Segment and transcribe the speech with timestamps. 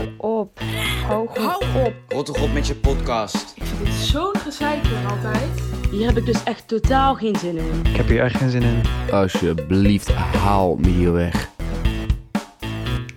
[0.00, 0.60] Hou op.
[1.34, 1.94] Hou op.
[2.08, 3.52] Rot toch op met je podcast.
[3.56, 5.60] Ik vind dit zo'n gezeik altijd.
[5.90, 7.84] Hier heb ik dus echt totaal geen zin in.
[7.84, 8.82] Ik heb hier echt geen zin in.
[9.10, 11.50] Alsjeblieft, haal me hier weg.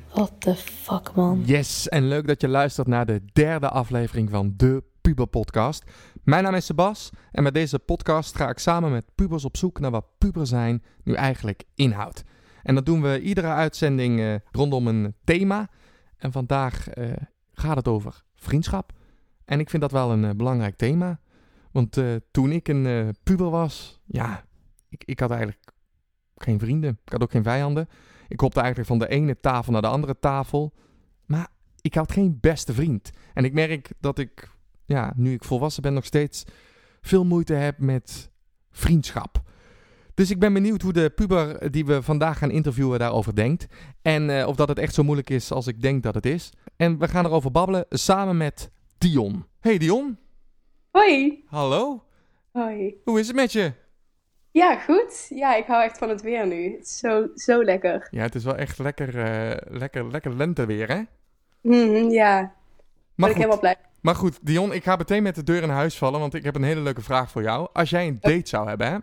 [0.09, 1.41] What the fuck, man.
[1.45, 5.83] Yes, en leuk dat je luistert naar de derde aflevering van de Puber Podcast.
[6.23, 9.79] Mijn naam is Sebas en met deze podcast ga ik samen met pubers op zoek
[9.79, 12.23] naar wat puber zijn nu eigenlijk inhoudt.
[12.63, 15.69] En dat doen we iedere uitzending eh, rondom een thema.
[16.23, 17.11] En vandaag eh,
[17.53, 18.93] gaat het over vriendschap.
[19.45, 21.19] En ik vind dat wel een eh, belangrijk thema.
[21.71, 24.45] Want eh, toen ik een puber was, ja,
[24.89, 25.71] ik, ik had eigenlijk
[26.35, 26.99] geen vrienden.
[27.05, 27.87] Ik had ook geen vijanden.
[28.27, 30.73] Ik hopte eigenlijk van de ene tafel naar de andere tafel.
[31.25, 31.47] Maar
[31.81, 33.09] ik had geen beste vriend.
[33.33, 34.49] En ik merk dat ik,
[34.85, 36.43] ja, nu ik volwassen ben, nog steeds
[37.01, 38.31] veel moeite heb met
[38.71, 39.41] vriendschap.
[40.13, 43.65] Dus ik ben benieuwd hoe de puber die we vandaag gaan interviewen daarover denkt.
[44.01, 46.51] En eh, of dat het echt zo moeilijk is als ik denk dat het is.
[46.75, 49.45] En we gaan erover babbelen samen met Dion.
[49.59, 50.17] Hey Dion.
[50.91, 51.43] Hoi.
[51.47, 52.03] Hallo.
[52.51, 52.95] Hoi.
[53.03, 53.71] Hoe is het met je?
[54.51, 55.25] Ja, goed.
[55.29, 56.71] Ja, ik hou echt van het weer nu.
[56.71, 58.07] Het is zo, zo lekker.
[58.11, 61.01] Ja, het is wel echt lekker, eh, lekker, lekker lenteweer, hè?
[61.61, 62.51] Mhm, ja, Maar
[63.15, 63.75] ben ik helemaal blij.
[64.01, 66.55] maar goed, Dion, ik ga meteen met de deur in huis vallen, want ik heb
[66.55, 67.67] een hele leuke vraag voor jou.
[67.73, 68.97] Als jij een date zou hebben, hè,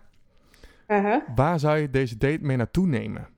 [0.90, 1.20] Uh-huh.
[1.34, 3.28] waar zou je deze date mee naartoe nemen?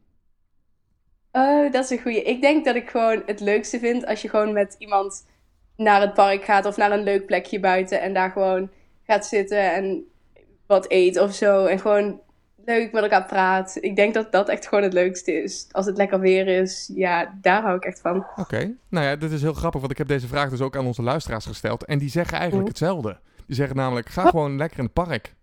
[1.33, 2.23] Oh, dat is een goeie.
[2.23, 5.27] Ik denk dat ik gewoon het leukste vind als je gewoon met iemand
[5.77, 8.71] naar het park gaat of naar een leuk plekje buiten en daar gewoon
[9.07, 10.05] gaat zitten en
[10.67, 11.65] wat eet of zo.
[11.67, 12.21] En gewoon
[12.65, 13.79] leuk met elkaar praat.
[13.81, 15.69] Ik denk dat dat echt gewoon het leukste is.
[15.71, 18.27] Als het lekker weer is, ja, daar hou ik echt van.
[18.37, 20.87] Oké, nou ja, dit is heel grappig, want ik heb deze vraag dus ook aan
[20.87, 21.85] onze luisteraars gesteld.
[21.85, 22.79] En die zeggen eigenlijk Mhm.
[22.79, 23.19] hetzelfde.
[23.47, 25.35] Die zeggen namelijk, ga gewoon lekker in het park.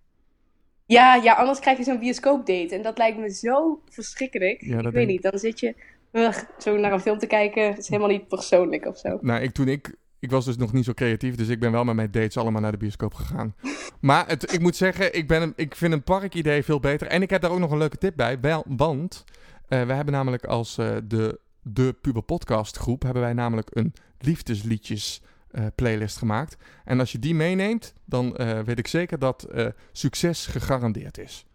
[0.90, 2.76] Ja, ja, anders krijg je zo'n bioscoopdate.
[2.76, 4.62] En dat lijkt me zo verschrikkelijk.
[4.62, 5.76] Ja, ik weet denk- niet, dan zit je
[6.12, 7.68] ugh, zo naar een film te kijken.
[7.68, 9.18] Het is helemaal niet persoonlijk of zo.
[9.22, 11.84] Nou, ik, toen ik, ik was dus nog niet zo creatief, dus ik ben wel
[11.84, 13.56] met mijn dates allemaal naar de bioscoop gegaan.
[14.02, 17.08] maar het, ik moet zeggen, ik, ben ik vind een parkidee veel beter.
[17.08, 19.24] En ik heb daar ook nog een leuke tip bij, wel, want
[19.68, 23.94] eh, we hebben namelijk als eh, de, de Puber Podcast groep, hebben wij namelijk een
[24.20, 26.58] liefdesliedjes eh, playlist gemaakt.
[26.86, 31.46] En als je die meeneemt, dan eh, weet ik zeker dat eh, succes gegarandeerd is.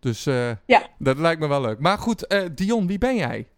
[0.00, 0.24] Dus
[0.66, 0.88] Ja.
[0.98, 1.78] dat lijkt me wel leuk.
[1.78, 3.48] Maar goed, Dion, wie ben jij?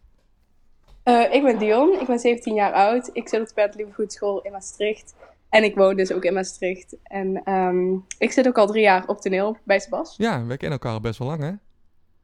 [1.31, 3.11] Ik ben Dion, ik ben 17 jaar oud.
[3.13, 5.15] Ik zit op de Bert Lievegoedschool in Maastricht.
[5.49, 6.97] En ik woon dus ook in Maastricht.
[7.03, 10.15] En ehm, ik zit ook al drie jaar op toneel bij Sebas.
[10.17, 11.53] Ja, we kennen elkaar al best wel lang, hè?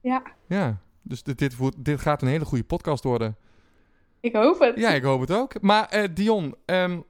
[0.00, 3.36] Ja, Ja, dus dit, dit, dit gaat een hele goede podcast worden.
[4.20, 4.76] ik hoop het.
[4.78, 5.60] Ja, ik hoop het ook.
[5.62, 7.00] Maar Dion, ehm,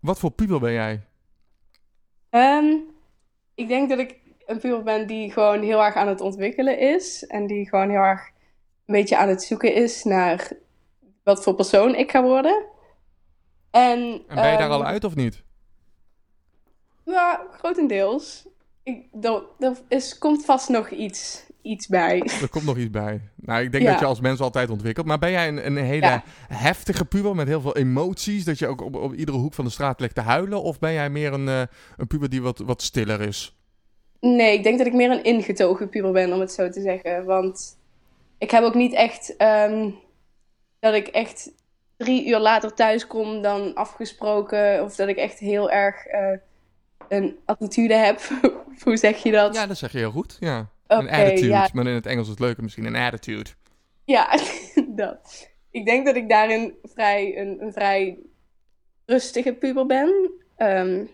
[0.00, 1.06] wat voor puber ben jij?
[2.30, 2.76] Ehm,
[3.54, 7.26] ik denk dat ik een puber ben die gewoon heel erg aan het ontwikkelen is.
[7.26, 8.26] En die gewoon heel erg
[8.86, 10.52] een beetje aan het zoeken is naar
[11.22, 12.64] wat voor persoon ik ga worden.
[13.70, 15.42] En, En ben je daar ehm, al uit of niet?
[17.04, 18.48] Ja, grotendeels.
[18.82, 22.22] Ik, er er is, komt vast nog iets, iets bij.
[22.42, 23.20] Er komt nog iets bij.
[23.36, 23.90] Nou, ik denk Ja.
[23.90, 25.06] dat je als mens altijd ontwikkelt.
[25.06, 26.22] Maar ben jij een, een hele Ja.
[26.48, 28.44] heftige puber met heel veel emoties?
[28.44, 30.62] Dat je ook op, op iedere hoek van de straat ligt te huilen?
[30.62, 31.62] Of ben jij meer een, eh,
[31.96, 33.56] een puber die wat, wat stiller is?
[34.20, 37.24] Nee, ik denk dat ik meer een ingetogen puber ben, om het zo te zeggen.
[37.24, 37.78] Want
[38.38, 39.90] ik heb ook niet echt ehm,
[40.80, 41.50] dat ik echt
[41.96, 44.82] drie uur later thuis kom dan afgesproken.
[44.84, 46.32] Of dat ik echt heel erg eh,
[47.08, 48.20] een attitude heb.
[48.84, 49.54] Hoe zeg je dat?
[49.54, 50.36] Ja, dat zeg je heel goed.
[50.40, 50.68] Ja.
[50.98, 51.46] Een attitude.
[51.48, 51.68] ja.
[51.72, 52.84] Maar in het Engels is het leuker misschien.
[52.84, 53.50] Een attitude.
[54.04, 54.38] Ja,
[54.88, 55.48] dat.
[55.70, 58.18] Ik denk dat ik daarin vrij, een, een vrij
[59.06, 60.30] rustige puber ben.
[60.56, 61.04] Ehm,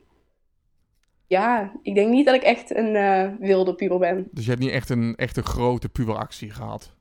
[1.27, 4.29] ja, ik denk niet dat ik echt een eh, wilde puber ben.
[4.31, 6.95] Dus je hebt niet echt een, echt een grote puberactie gehad.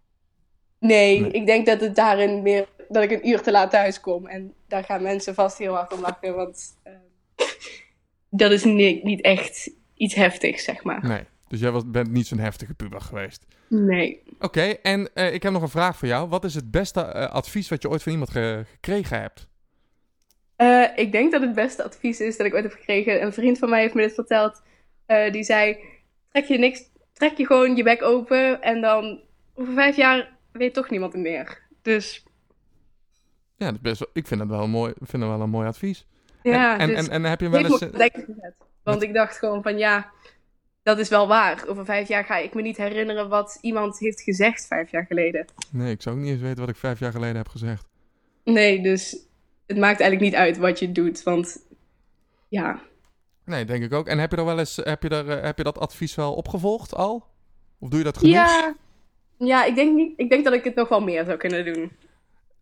[0.79, 1.31] Nee, Nee.
[1.31, 4.27] ik denk dat het daarin meer dat ik een uur te laat thuis kom.
[4.27, 6.95] En daar gaan mensen vast heel hard om lachen, want ehm,
[8.29, 11.07] dat is niet, niet echt iets heftigs, zeg maar.
[11.07, 11.23] Nee.
[11.47, 13.45] Dus jij was, bent niet zo'n heftige puber geweest.
[13.67, 14.23] Nee.
[14.39, 16.29] Oké, en eh, ik heb nog een vraag voor jou.
[16.29, 19.47] Wat is het beste eh, advies wat je ooit van iemand ge- gekregen hebt?
[20.55, 23.21] Eh, ik denk dat het beste advies is dat ik ooit heb gekregen.
[23.23, 24.61] Een vriend van mij heeft me dit verteld.
[25.31, 25.77] Die zei:
[26.29, 26.83] trek je niks,
[27.13, 29.21] trek je gewoon je bek open en dan
[29.53, 31.61] over vijf jaar weet toch niemand het meer.
[31.81, 32.23] Dus
[33.55, 35.41] Ja, dat is best wel, ik vind dat wel een mooi, ik vind dat wel
[35.41, 36.07] een mooi advies.
[36.43, 37.79] ja, en, en, dus en, en heb je wel eens...
[37.79, 38.55] denken gezet.
[38.83, 40.11] Want ik dacht gewoon van ja,
[40.85, 41.63] dat is wel waar.
[41.67, 45.45] Over vijf jaar ga ik me niet herinneren wat iemand heeft gezegd vijf jaar geleden.
[45.71, 47.87] Nee, ik zou ook niet eens weten wat ik vijf jaar geleden heb gezegd.
[48.43, 49.11] Nee, dus
[49.65, 51.23] het maakt eigenlijk niet uit wat je doet.
[51.23, 51.65] Want
[52.47, 52.81] ja,
[53.45, 54.07] Nee, denk ik ook.
[54.07, 56.33] En heb je, er wel eens, heb, je er, eh, heb je dat advies wel
[56.33, 57.27] opgevolgd al?
[57.79, 58.33] Of doe je dat genoeg?
[58.33, 58.75] ja,
[59.37, 61.91] ja ik, denk niet, ik denk dat ik het nog wel meer zou kunnen doen.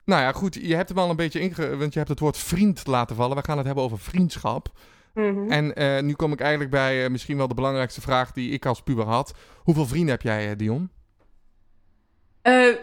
[0.06, 1.78] Nou ja, goed, je hebt hem al een beetje inge...
[1.78, 3.38] Want je hebt het woord vriend laten vallen.
[3.38, 4.72] We gaan het hebben over vriendschap.
[5.13, 5.51] Mhm.
[5.51, 8.65] En eh, nu kom ik eigenlijk bij eh, misschien wel de belangrijkste vraag die ik
[8.65, 9.33] als puber had.
[9.57, 10.89] Hoeveel vrienden heb jij, eh, Dion?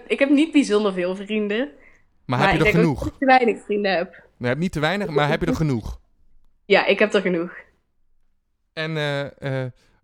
[0.07, 1.71] Ik heb niet bijzonder veel vrienden.
[2.27, 3.07] Maar, heb je er genoeg?
[3.07, 4.25] ik te weinig vrienden heb.
[4.39, 5.99] Je hebt niet te weinig, maar heb je er genoeg?
[6.65, 7.53] Ja, ik heb er genoeg.
[8.73, 8.95] En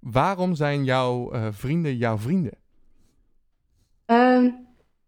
[0.00, 2.52] waarom zijn jouw vrienden jouw vrienden?
[4.06, 4.50] Ehm,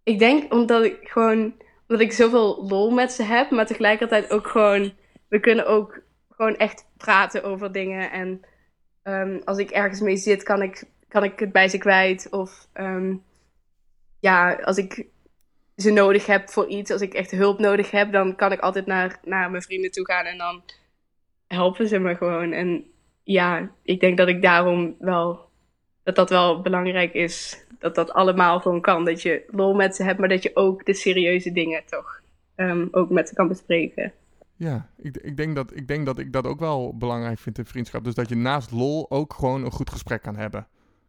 [0.02, 1.54] ik denk omdat ik gewoon,
[1.88, 4.92] omdat ik zoveel lol met ze heb, maar tegelijkertijd ook gewoon,
[5.28, 6.00] we kunnen ook
[6.38, 8.10] gewoon echt praten over dingen.
[8.10, 8.40] En
[9.02, 12.28] ehm, als ik ergens mee zit, kan ik, kan ik het bij ze kwijt.
[12.30, 13.14] Of ehm,
[14.20, 15.06] ja, als ik
[15.76, 18.86] ze nodig heb voor iets, als ik echt hulp nodig heb, dan kan ik altijd
[18.86, 20.62] naar, naar mijn vrienden toe gaan en dan
[21.46, 22.52] helpen ze me gewoon.
[22.52, 22.84] En
[23.22, 25.48] ja, ik denk dat ik daarom wel,
[26.02, 27.66] dat dat wel belangrijk is.
[27.78, 29.04] Dat dat allemaal gewoon kan.
[29.04, 32.20] Dat je lol met ze hebt, maar dat je ook de serieuze dingen toch
[32.54, 34.12] ehm, ook met ze kan bespreken.
[34.58, 37.64] Ja, ik, ik, denk dat, ik denk dat ik dat ook wel belangrijk vind in
[37.66, 38.04] vriendschap.
[38.04, 40.66] Dus dat je naast lol ook gewoon een goed gesprek kan hebben.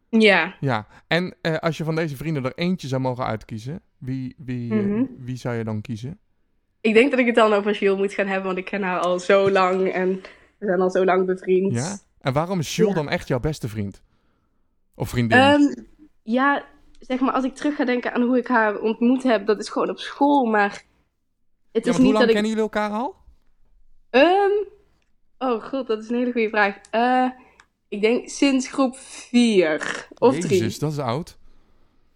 [0.08, 4.34] Ja, Ja, en eh, als je van deze vrienden er eentje zou mogen uitkiezen, wie,
[4.38, 5.04] wie, eh, Mhm.
[5.18, 6.18] wie zou je dan kiezen?
[6.80, 8.98] ik denk dat ik het dan over Jules moet gaan hebben, want ik ken haar
[9.00, 10.08] al zo lang en
[10.58, 11.74] we zijn al zo lang bevriend.
[11.74, 11.96] Ja?
[12.20, 12.98] En waarom is Jules Ja.
[13.02, 14.02] dan echt jouw beste vriend?
[14.94, 15.38] Of vriendin?
[15.38, 15.74] Ehm,
[16.22, 16.64] ja,
[16.98, 19.68] zeg maar, als ik terug ga denken aan hoe ik haar ontmoet heb, dat is
[19.68, 20.82] gewoon op school, maar het
[21.72, 22.32] ja, is want hoe niet lang dat ik...
[22.34, 23.16] kennen jullie elkaar al?
[24.10, 24.50] Ehm,
[25.38, 26.76] oh god, dat is een hele goede vraag.
[26.90, 27.26] Eh,
[27.88, 30.58] ik denk sinds groep 4 of 3.
[30.58, 31.38] Jezus, dat is oud.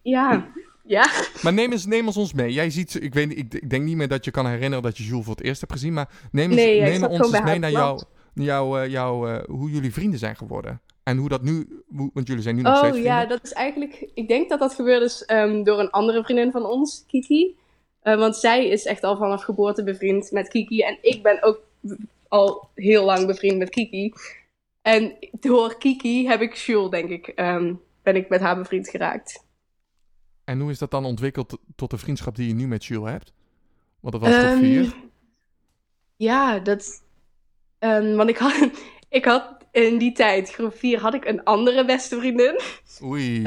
[0.03, 0.53] Ja,
[0.85, 1.07] ja.
[1.43, 2.53] Maar neem, eens, neem eens ons mee.
[2.53, 5.05] Jij ziet, ik, weet, ik, ik denk niet meer dat je kan herinneren dat je
[5.05, 5.93] Jules voor het eerst hebt gezien.
[5.93, 8.03] Maar neem, eens, Nee, neem ons eens mee naar op jou,
[8.35, 10.81] jou, eh, jou, eh, hoe jullie vrienden zijn geworden.
[11.03, 13.21] En hoe dat nu, hoe- want jullie zijn nu nog steeds Oh vrienden.
[13.21, 14.11] ja, dat is eigenlijk.
[14.15, 17.57] Ik denk dat dat gebeurd is ehm, door een andere vriendin van ons, Kiki.
[18.03, 20.81] Want zij is echt al vanaf geboorte bevriend met Kiki.
[20.83, 21.61] En ik ben ook
[22.29, 24.13] al heel lang bevriend met Kiki.
[24.83, 29.45] En door Kiki heb ik Jules, denk ik, ehm, ben ik met haar bevriend geraakt.
[30.45, 33.33] En hoe is dat dan ontwikkeld tot de vriendschap die je nu met Jules hebt?
[34.01, 34.95] Want dat was Ehm, vier.
[36.17, 37.03] Ja, dat.
[37.79, 38.71] ehm, want ik had,
[39.09, 42.61] ik had in die tijd, groep 4, had ik een andere beste vriendin.
[43.03, 43.43] Oei.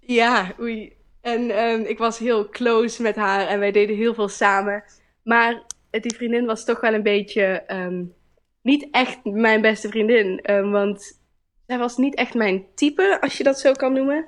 [0.00, 0.92] Ja, oei.
[1.20, 4.84] En ik was heel close met haar en wij deden heel veel samen.
[5.22, 5.62] Maar
[6.00, 8.04] die vriendin was toch wel een beetje ehm,
[8.62, 10.40] niet echt mijn beste vriendin.
[10.40, 11.20] Ehm, want
[11.66, 14.26] zij was niet echt mijn type, als je dat zo kan noemen.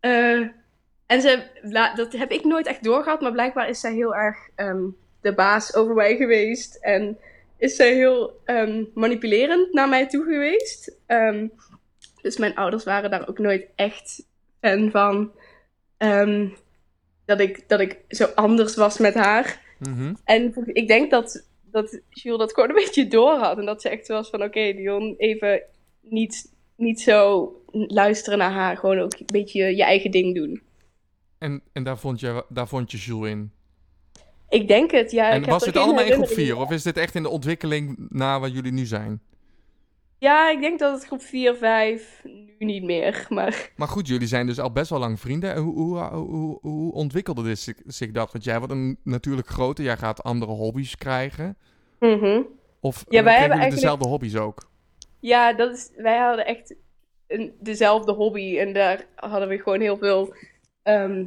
[0.00, 0.40] Eh,
[1.06, 1.42] en ze,
[1.94, 4.84] dat heb ik nooit echt doorgehad, maar blijkbaar is zij heel erg ehm,
[5.20, 6.74] de baas over mij geweest.
[6.74, 7.18] En
[7.56, 8.40] is zij heel
[8.94, 10.96] manipulerend naar mij toe geweest.
[12.22, 14.26] Dus mijn ouders waren daar ook nooit echt
[14.60, 15.32] fan van.
[17.24, 19.60] dat, ik, dat ik zo anders was met haar.
[19.80, 20.14] Mhm.
[20.24, 23.58] En ik denk dat, dat Jules dat gewoon een beetje door had.
[23.58, 25.62] En dat ze echt was van, oké Dion, even
[26.00, 28.76] niet, niet zo luisteren naar haar.
[28.76, 30.62] Gewoon ook een beetje je eigen ding doen.
[31.38, 33.52] En, en daar, vond je, daar vond je Jules in.
[34.48, 35.30] Ik denk het, ja.
[35.30, 36.66] en was dit allemaal in groep herinnering 4?
[36.66, 39.20] Of is dit echt in de ontwikkeling naar waar jullie nu zijn?
[40.20, 43.26] Ja, ik denk dat het groep 4, 5, nu niet meer.
[43.28, 45.54] Maar Maar goed, jullie zijn dus al best wel lang vrienden.
[45.54, 48.32] En hoe, hoe, hoe, hoe ontwikkelde dit zich, zich dat?
[48.32, 49.84] Want jij wordt een natuurlijk groter.
[49.84, 51.56] Jij gaat andere hobby's krijgen.
[51.98, 52.42] Mhm.
[52.80, 54.68] Of Ja, kregen wij hebben eigenlijk- dezelfde hobby's ook?
[55.20, 56.74] ja, dat is, wij hadden echt
[57.26, 58.58] een, dezelfde hobby.
[58.58, 60.34] En daar hadden we gewoon heel veel...
[60.82, 61.24] ehm,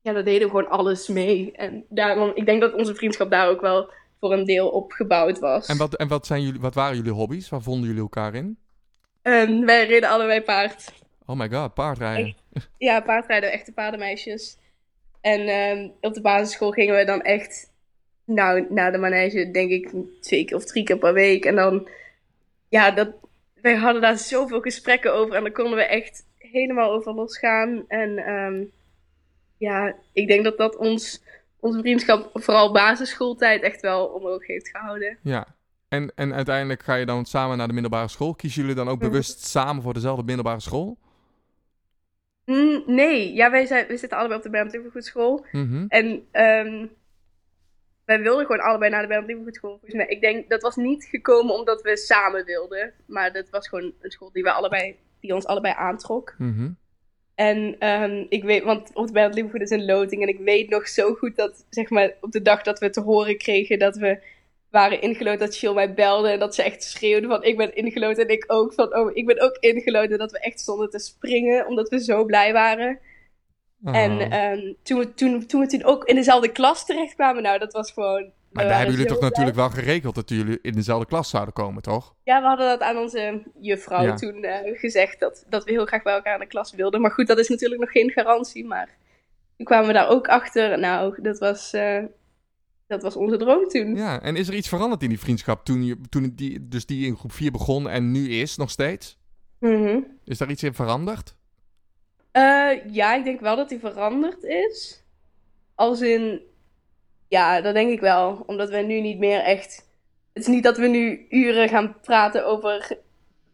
[0.00, 1.52] ja, daar deden we gewoon alles mee.
[1.52, 5.38] En daarom, ik denk dat onze vriendschap daar ook wel voor een deel op gebouwd
[5.38, 5.66] was.
[5.66, 7.48] En, wat, en wat, zijn jullie, wat waren jullie hobby's?
[7.48, 8.58] Waar vonden jullie elkaar in?
[9.22, 10.92] En wij reden allebei paard.
[11.26, 12.36] Oh my god, paardrijden.
[12.78, 14.58] Ja, paardrijden, echte paardenmeisjes.
[15.20, 17.72] En ehm, op de basisschool gingen we dan echt,
[18.24, 21.44] nou, naar de manege, denk ik, twee keer of drie keer per week.
[21.44, 21.88] En dan,
[22.68, 23.08] ja, dat,
[23.54, 27.84] wij hadden daar zoveel gesprekken over en dan konden we echt helemaal over losgaan.
[27.88, 28.64] En ehm,
[29.56, 31.22] ja, ik denk dat dat ons,
[31.60, 35.18] onze vriendschap, vooral basisschooltijd, echt wel omhoog heeft gehouden.
[35.22, 35.46] Ja.
[35.88, 38.34] En, en uiteindelijk ga je dan samen naar de middelbare school.
[38.34, 39.08] Kiezen jullie dan ook Mhm.
[39.08, 40.98] bewust samen voor dezelfde middelbare school?
[42.44, 45.46] Mm, nee, ja, wij, zijn, wij zitten allebei op de Bernd Lievergoedschool.
[45.52, 45.84] Mhm.
[45.88, 46.86] En ehm,
[48.04, 49.70] wij wilden gewoon allebei naar de Bernd Lievergoedschool.
[49.70, 50.06] Volgens mij.
[50.06, 52.92] Ik denk dat was niet gekomen omdat we samen wilden.
[53.06, 56.34] Maar dat was gewoon een school die, we allebei, die ons allebei aantrok.
[56.38, 56.70] Mhm.
[57.38, 60.22] En ehm, ik weet, want op de Bernd Lievergoed is een loting.
[60.22, 63.00] En ik weet nog zo goed dat, zeg maar, op de dag dat we te
[63.00, 64.22] horen kregen dat we
[64.70, 66.28] waren ingeloten, dat Jill mij belde.
[66.28, 68.26] En dat ze echt schreeuwde van, ik ben ingeloten.
[68.26, 70.18] En ik ook van, oh, ik ben ook ingeloten.
[70.18, 72.98] Dat we echt stonden te springen, omdat we zo blij waren.
[73.84, 73.96] Oh.
[73.96, 77.72] En ehm, toen, we, toen, toen we toen ook in dezelfde klas terechtkwamen, nou, dat
[77.72, 78.32] was gewoon...
[78.52, 79.28] maar daar hebben jullie toch blij.
[79.30, 82.14] natuurlijk wel geregeld dat jullie in dezelfde klas zouden komen, toch?
[82.22, 84.14] Ja, we hadden dat aan onze juffrouw Ja.
[84.14, 87.00] toen eh, gezegd, dat, dat we heel graag bij elkaar in de klas wilden.
[87.00, 88.88] Maar goed, dat is natuurlijk nog geen garantie, maar
[89.56, 90.78] toen kwamen we daar ook achter.
[90.78, 92.04] Nou, dat was, eh,
[92.86, 93.94] dat was onze droom toen.
[93.96, 97.06] Ja, en is er iets veranderd in die vriendschap toen, je, toen die, dus die
[97.06, 99.18] in groep 4 begon en nu is nog steeds?
[99.60, 99.98] Mhm.
[100.24, 101.36] Is daar iets in veranderd?
[102.30, 105.04] Eh, ja, ik denk wel dat die veranderd is.
[105.74, 106.40] Als in,
[107.28, 108.42] ja, dat denk ik wel.
[108.46, 109.86] Omdat we nu niet meer echt.
[110.32, 112.98] Het is niet dat we nu uren gaan praten over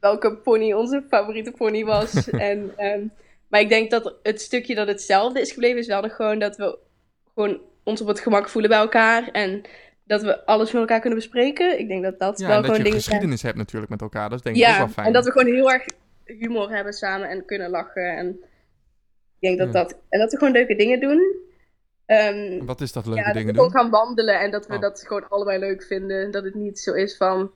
[0.01, 2.31] welke pony onze favoriete pony was.
[2.31, 3.07] en, ehm,
[3.49, 6.57] maar ik denk dat het stukje dat hetzelfde is gebleven, is wel nog gewoon dat
[6.57, 6.79] we
[7.35, 9.29] gewoon ons op het gemak voelen bij elkaar.
[9.29, 9.63] En
[10.07, 11.79] dat we alles met elkaar kunnen bespreken.
[11.79, 13.13] Ik denk dat dat Ja, wel dat gewoon je dingen zijn.
[13.15, 14.29] geschiedenis hebt natuurlijk met elkaar.
[14.29, 15.07] Dat is denk ik ook Ja, wel fijn.
[15.07, 15.85] en dat we gewoon heel erg
[16.25, 18.17] humor hebben samen en kunnen lachen.
[18.17, 18.29] En
[19.39, 19.73] ik denk dat Ja.
[19.73, 19.99] dat...
[20.09, 21.34] En dat we gewoon leuke dingen doen.
[22.07, 24.81] En Wat is dat leuke ja, dat we gewoon gaan wandelen en dat we Oh.
[24.81, 26.31] dat gewoon allebei leuk vinden.
[26.31, 27.51] Dat het niet zo is van...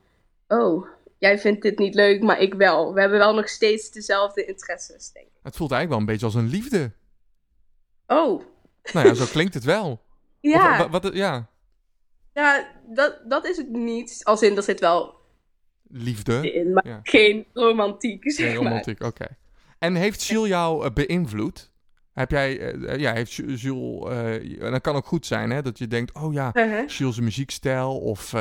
[0.48, 0.86] Oh,
[1.18, 2.94] jij vindt dit niet leuk, maar ik wel.
[2.94, 5.32] We hebben wel nog steeds dezelfde interesses, denk ik.
[5.42, 6.92] Het voelt eigenlijk wel een beetje als een liefde.
[8.06, 8.42] Oh,
[8.92, 10.02] Nou ja, zo klinkt het wel.
[10.40, 10.84] ja.
[10.84, 11.48] Of, wat, ja,
[12.32, 14.20] ja dat, dat is het niet.
[14.24, 15.14] Als in, er zit wel
[15.90, 16.52] liefde.
[16.52, 17.00] in, maar Ja.
[17.02, 19.26] geen romantiek, zeg romantiek, oké.
[19.78, 21.67] En heeft Jules jou eh, beïnvloed?
[22.18, 25.50] Heb jij, eh, eh, ja, heeft Ju- Jules, eh, en dat kan ook goed zijn,
[25.50, 26.86] hè, dat je denkt, oh ja, Uh-huh.
[26.88, 28.32] Jules' muziekstijl, of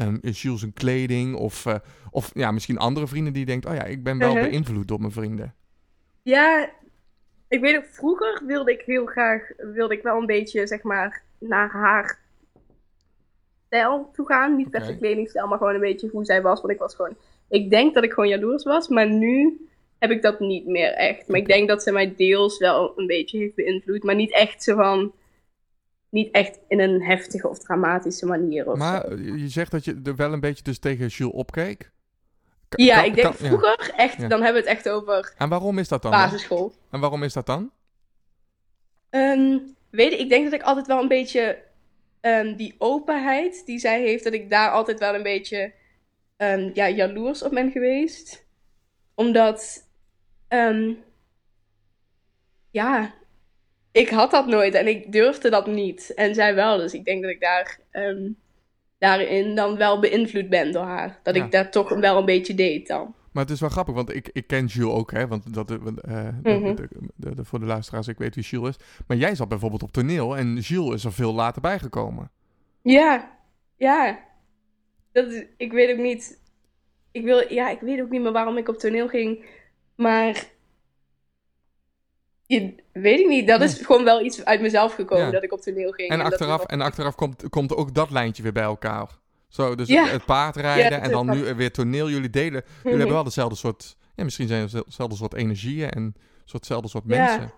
[0.00, 1.66] um, Jules' een kleding, of,
[2.10, 4.48] of ja, misschien andere vrienden die denkt, oh ja, ik ben wel Uh-huh.
[4.50, 5.54] beïnvloed door mijn vrienden.
[6.22, 6.70] Ja,
[7.48, 11.22] ik weet ook, vroeger wilde ik heel graag, wilde ik wel een beetje, zeg maar,
[11.38, 12.18] naar haar
[13.66, 14.56] stijl toe gaan.
[14.56, 16.60] Niet per se kledingstijl, maar gewoon een beetje hoe zij was.
[16.60, 17.16] Want ik was gewoon,
[17.48, 19.60] ik denk dat ik gewoon jaloers was, maar nu
[20.02, 21.28] heb ik dat niet meer echt.
[21.28, 24.62] Maar ik denk dat ze mij deels wel een beetje heeft beïnvloed, maar niet echt
[24.62, 25.12] zo van,
[26.10, 29.16] niet echt in een heftige of dramatische manier of Maar zo.
[29.16, 31.90] je zegt dat je er wel een beetje dus tegen Jules opkeek.
[32.68, 33.46] Ja, ik denk ja.
[33.46, 34.28] vroeger, echt, Ja.
[34.28, 36.10] dan hebben we het echt over En waarom is dat dan?
[36.10, 36.20] dan?
[36.20, 36.72] basisschool.
[36.90, 37.70] En waarom is dat dan?
[39.10, 39.58] Ehm,
[39.90, 41.58] weet ik, ik denk dat ik altijd wel een beetje
[42.20, 45.72] ehm, die openheid die zij heeft, dat ik daar altijd wel een beetje
[46.36, 48.46] ehm, ja, jaloers op ben geweest.
[49.14, 49.90] Omdat,
[50.52, 50.92] ehm,
[52.70, 53.14] ja,
[53.92, 56.14] ik had dat nooit en ik durfde dat niet.
[56.14, 58.30] En zij wel, dus ik denk dat ik daar, ehm,
[58.98, 61.20] daarin dan wel beïnvloed ben door haar.
[61.22, 61.44] Dat Ja.
[61.44, 63.14] ik dat toch wel een beetje deed dan.
[63.32, 65.26] Maar het is wel grappig, want ik, ik ken Jules ook, hè.
[65.26, 65.76] Want dat, eh,
[66.26, 66.74] eh, Mhm.
[66.74, 68.84] de- de- de- voor de luisteraars, ik weet wie Jules is.
[69.06, 72.30] Maar jij zat bijvoorbeeld op toneel en Jules is er veel later bijgekomen.
[72.82, 73.30] Ja,
[73.76, 74.18] ja.
[75.12, 76.40] Dat is, ik weet ook niet.
[77.12, 79.44] Ik wil, ja, ik weet ook niet meer waarom ik op toneel ging.
[80.02, 80.44] Maar.
[82.46, 83.46] Je, weet ik niet.
[83.46, 85.30] Dat is gewoon wel iets uit mezelf gekomen Ja.
[85.30, 86.10] dat ik op toneel ging.
[86.10, 89.08] En achteraf, en achteraf komt, komt ook dat lijntje weer bij elkaar.
[89.48, 90.06] Zo, dus Ja.
[90.06, 92.10] het, paardrijden en dan nu weer toneel.
[92.10, 96.14] Jullie delen, jullie hebben wel dezelfde soort, ja, misschien zijn het dezelfde soort energieën en
[96.38, 97.52] soort, hetzelfde soort mensen.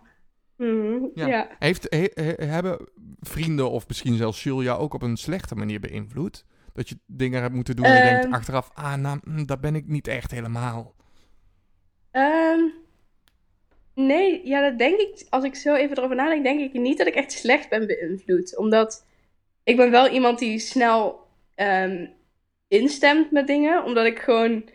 [0.56, 1.26] Mhm, Ja.
[1.26, 1.48] ja.
[1.58, 2.88] Heeft, he- he- hebben
[3.20, 6.44] vrienden of misschien zelfs Jules jou ook op een slechte manier beïnvloed?
[6.72, 8.34] Dat je dingen hebt moeten doen en je denkt Ehm.
[8.34, 10.94] achteraf, ah, nou, hm, dat ben ik niet echt helemaal.
[12.14, 12.60] Ehm,
[13.94, 15.26] nee, ja, dat denk ik.
[15.30, 18.56] Als ik zo even erover nadenk, denk ik niet dat ik echt slecht ben beïnvloed.
[18.56, 19.06] Omdat
[19.64, 22.06] ik ben wel iemand die snel ehm,
[22.68, 23.84] instemt met dingen.
[23.84, 24.68] Omdat ik gewoon.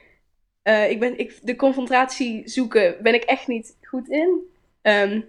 [0.63, 4.41] eh, ik ben, ik, de confrontatie zoeken ben ik echt niet goed in.
[4.81, 5.21] Ehm,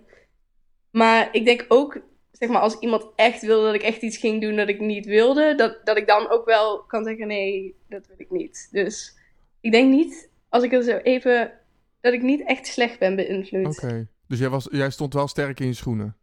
[0.91, 2.01] maar ik denk ook,
[2.33, 5.07] zeg maar, als iemand echt wilde dat ik echt iets ging doen dat ik niet
[5.07, 8.69] wilde, dat, dat ik dan ook wel kan zeggen: nee, dat wil ik niet.
[8.73, 9.17] Dus
[9.61, 11.53] ik denk niet, als ik er zo even
[12.01, 13.67] dat ik niet echt slecht ben beïnvloed.
[13.67, 14.09] Oké.
[14.29, 16.17] Dus jij, was, jij stond wel sterk in je schoenen.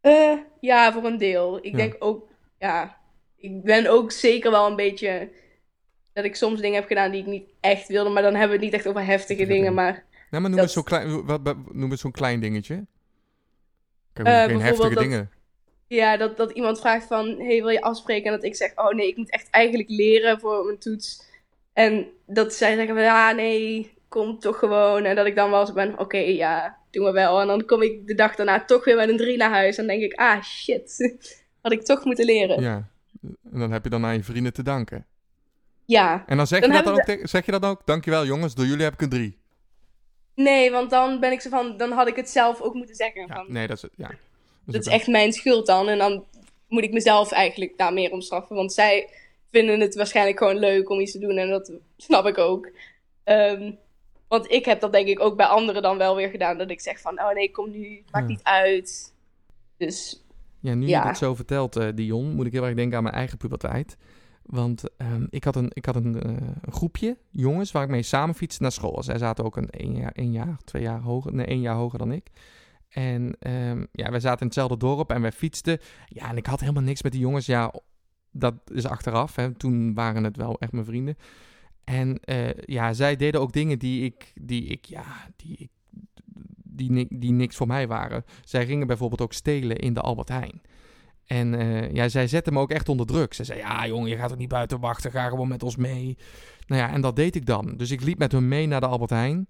[0.00, 1.56] Eh, ja, voor een deel.
[1.56, 1.76] Ik Ja.
[1.76, 2.98] denk ook, ja,
[3.36, 5.30] ik ben ook zeker wel een beetje
[6.12, 8.64] dat ik soms dingen heb gedaan die ik niet echt wilde, maar dan hebben we
[8.64, 11.40] het niet echt over heftige dingen, maar Nee, maar noem Dat- eens zo'n klein, wat,
[11.42, 12.86] wat- noem eens zo'n klein dingetje.
[14.12, 15.30] Kijk, Eh, geen heftige dat- dingen.
[15.86, 18.26] ja, dat, dat iemand vraagt van, hey, wil je afspreken?
[18.26, 21.24] En dat ik zeg, oh nee, ik moet echt eigenlijk leren voor mijn toets.
[21.72, 25.04] En dat zij zeggen van, ja, nee, kom toch gewoon.
[25.04, 27.40] En dat ik dan wel zo ben, oké, ja, doen we wel.
[27.40, 29.76] En dan kom ik de dag daarna toch weer met een drie naar huis.
[29.76, 31.16] En dan denk ik, ah, shit,
[31.62, 32.60] had ik toch moeten leren.
[32.60, 32.88] Ja.
[33.52, 35.06] En dan heb je dan aan je vrienden te danken.
[35.84, 36.24] ja.
[36.26, 37.80] En dan zeg Dan je dat dan ook, zeg je dat ook?
[37.84, 39.38] Dankjewel jongens, door jullie heb ik een drie.
[40.34, 43.26] Nee, want dan ben ik zo van, dan had ik het zelf ook moeten zeggen.
[43.26, 44.10] Ja, van, nee, dat is, ja.
[44.64, 45.88] dat ook is echt mijn schuld dan.
[45.88, 46.24] En dan
[46.68, 48.56] moet ik mezelf eigenlijk daar meer om straffen.
[48.56, 49.08] Want zij
[49.50, 51.36] vinden het waarschijnlijk gewoon leuk om iets te doen.
[51.36, 52.68] En dat snap ik ook.
[53.24, 53.72] Ehm,
[54.28, 56.58] want ik heb dat denk ik ook bij anderen dan wel weer gedaan.
[56.58, 58.30] Dat ik zeg van, oh nee, kom nu, het maakt Ja.
[58.32, 59.14] niet uit.
[59.76, 60.24] Dus
[60.60, 61.02] Ja, nu Ja.
[61.02, 63.96] je het zo vertelt, eh, Dion, moet ik heel erg denken aan mijn eigen puberteit.
[64.42, 66.30] Want ehm, ik had, een, ik had een, eh,
[66.62, 69.02] een groepje jongens waar ik mee samen fietste naar school.
[69.02, 71.98] Zij zaten ook een één jaar, één jaar, twee jaar hoger, nee, één jaar hoger
[71.98, 72.26] dan ik.
[72.88, 75.78] En ehm, ja, wij zaten in hetzelfde dorp en wij fietsten.
[76.06, 77.46] Ja, en ik had helemaal niks met die jongens.
[77.46, 77.72] Ja,
[78.30, 79.36] dat is achteraf.
[79.36, 79.54] Hè.
[79.54, 81.16] Toen waren het wel echt mijn vrienden.
[81.86, 85.70] En eh, ja, zij deden ook dingen die ik, die ik, ja, die ik,
[86.62, 88.24] die, die niks voor mij waren.
[88.44, 90.60] Zij gingen bijvoorbeeld ook stelen in de Albert Heijn.
[91.26, 93.34] En eh, ja, zij zette me ook echt onder druk.
[93.34, 96.18] Ze zei, ja jongen, je gaat er niet buiten wachten, ga gewoon met ons mee.
[96.66, 97.76] Nou ja, en dat deed ik dan.
[97.76, 99.46] Dus ik liep met hun mee naar de Albert Heijn.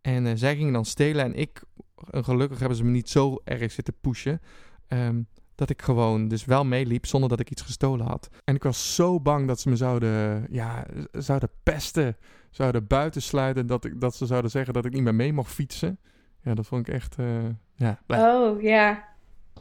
[0.00, 1.62] En eh, zij gingen dan stelen en ik,
[2.10, 4.40] gelukkig hebben ze me niet zo erg zitten pushen.
[4.88, 5.22] ehm,
[5.60, 8.28] dat ik gewoon dus wel meeliep zonder dat ik iets gestolen had.
[8.44, 12.16] En ik was zo bang dat ze me zouden, ja, zouden pesten,
[12.50, 13.66] zouden buitensluiten.
[13.66, 15.98] Dat, ik, dat ze zouden zeggen dat ik niet meer mee mocht fietsen.
[16.42, 17.26] Ja, dat vond ik echt, eh,
[17.74, 19.04] ja, daar Oh, ja.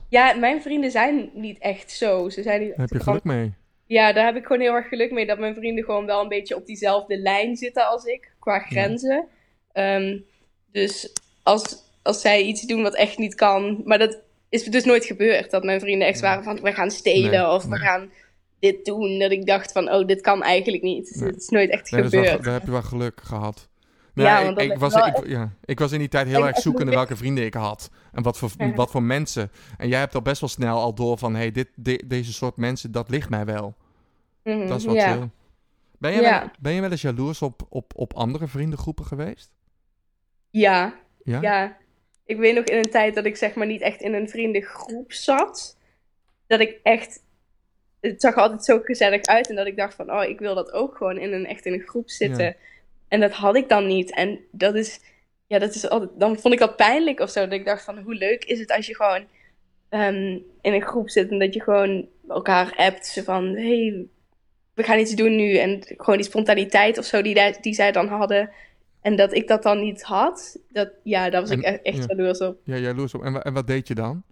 [0.09, 2.29] Ja, mijn vrienden zijn niet echt zo.
[2.29, 3.53] Ze zijn niet heb je geluk mee.
[3.85, 6.27] Ja, daar heb ik gewoon heel erg geluk mee dat mijn vrienden gewoon wel een
[6.27, 9.27] beetje op diezelfde lijn zitten als ik, qua grenzen.
[9.71, 10.17] Ehm,
[10.71, 11.13] dus
[11.43, 15.51] als, als zij iets doen wat echt niet kan, maar dat is dus nooit gebeurd,
[15.51, 17.79] dat mijn vrienden echt waren van we gaan stelen Nee, of we nee.
[17.79, 18.09] gaan
[18.59, 21.15] dit doen, dat ik dacht van oh, dit kan eigenlijk niet.
[21.15, 21.29] Nee.
[21.29, 22.43] Het is nooit echt dat gebeurd.
[22.43, 23.67] daar heb je wel geluk gehad.
[24.13, 27.45] Ja, ik, was, ik, ja, ik was in die tijd heel erg zoekende welke vrienden
[27.45, 27.89] ik had.
[28.11, 28.73] En wat voor, Ja.
[28.73, 29.51] wat voor mensen.
[29.77, 31.35] En jij hebt al best wel snel al door van...
[31.35, 33.75] hey, dit, de- deze soort mensen, dat ligt mij wel.
[34.43, 35.29] Mhm, Dat is wat ja.
[35.97, 36.39] Ben je, Ja.
[36.39, 39.51] wel, ben je wel eens jaloers op, op, op andere vriendengroepen geweest?
[40.49, 41.41] Ja, Ja?
[41.41, 41.77] Ja,
[42.29, 45.13] ik weet nog in een tijd dat ik zeg maar niet echt in een vriendengroep
[45.13, 45.77] zat.
[46.47, 47.23] Dat ik echt.
[47.99, 49.49] Het zag er altijd zo gezellig uit.
[49.49, 51.73] En dat ik dacht van, oh, ik wil dat ook gewoon in een, echt in
[51.73, 52.45] een groep zitten.
[52.45, 52.55] Ja.
[53.07, 54.11] En dat had ik dan niet.
[54.11, 54.99] En dat is.
[55.47, 56.11] Ja, dat is altijd.
[56.17, 57.39] Dan vond ik dat pijnlijk of zo.
[57.39, 59.25] Dat ik dacht van, hoe leuk is het als je gewoon
[59.89, 61.29] ehm, in een groep zit.
[61.29, 63.05] En dat je gewoon elkaar appt.
[63.05, 64.05] Zo van, hey,
[64.73, 65.55] we gaan iets doen nu.
[65.57, 68.51] En gewoon die spontaniteit of zo die, die zij dan hadden.
[69.01, 71.97] En dat ik dat dan niet had, dat, ja, daar was ik En- echt, echt
[71.97, 72.03] ja.
[72.07, 72.59] jaloers op.
[72.63, 73.23] Ja, jaloers op.
[73.23, 74.23] En, wa- en wat deed je dan?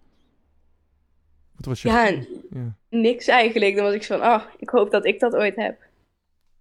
[1.56, 1.88] Wat was je...
[1.88, 2.06] Ja,
[2.50, 2.76] ja.
[2.88, 3.74] niks eigenlijk.
[3.76, 5.78] Dan was ik zo van, oh, ik hoop dat ik dat ooit heb.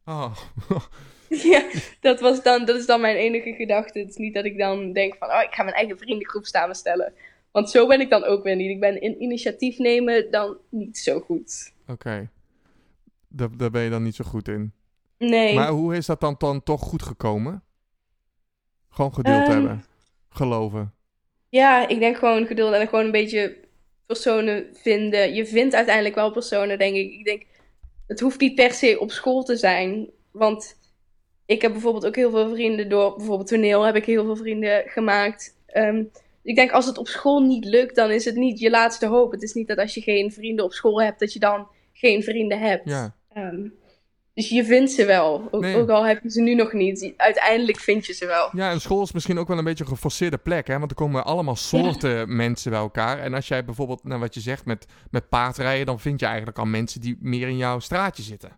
[0.06, 0.38] Oh.
[1.54, 1.64] ja,
[2.02, 4.00] dat, was dan, dat is dan mijn enige gedachte.
[4.00, 7.14] Het is niet dat ik dan denk van, oh, ik ga mijn eigen vriendengroep samenstellen.
[7.52, 8.70] Want zo ben ik dan ook weer niet.
[8.70, 11.74] Ik ben in initiatief nemen dan niet zo goed.
[11.88, 12.30] Oké.
[13.28, 14.72] Daar, daar ben je dan niet zo goed in.
[15.18, 15.56] Nee.
[15.56, 17.64] Maar hoe is dat dan, dan toch goed gekomen?
[18.98, 19.86] Gewoon geduld Ehm, hebben.
[20.30, 20.94] Geloven.
[21.50, 23.58] Ja, ik denk gewoon geduld en gewoon een beetje
[24.06, 25.34] personen vinden.
[25.34, 27.12] Je vindt uiteindelijk wel personen, denk ik.
[27.12, 27.46] Ik denk,
[28.08, 30.10] het hoeft niet per se op school te zijn.
[30.32, 30.78] Want
[31.46, 34.84] ik heb bijvoorbeeld ook heel veel vrienden door bijvoorbeeld toneel heb ik heel veel vrienden
[34.88, 35.58] gemaakt.
[35.66, 36.04] Ehm,
[36.44, 39.32] ik denk als het op school niet lukt, dan is het niet je laatste hoop.
[39.32, 42.24] Het is niet dat als je geen vrienden op school hebt, dat je dan geen
[42.24, 42.90] vrienden hebt.
[42.90, 43.16] Ja.
[43.34, 43.68] Ehm,
[44.38, 45.48] dus je vindt ze wel.
[45.52, 45.76] Ook, Nee.
[45.76, 47.14] ook al heb je ze nu nog niet.
[47.18, 48.50] Uiteindelijk vind je ze wel.
[48.52, 50.80] Ja, en school is misschien ook wel een beetje een geforceerde plek, hè?
[50.80, 53.20] Want er komen allemaal soorten mensen bij elkaar.
[53.20, 56.58] En als jij bijvoorbeeld, nou wat je zegt, met, met paardrijden, dan vind je eigenlijk
[56.58, 58.52] al mensen die meer in jouw straatje zitten.